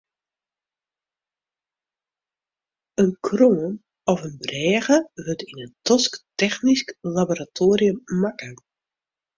[2.93, 8.49] In kroan of in brêge wurdt yn in tosktechnysk laboratoarium makke.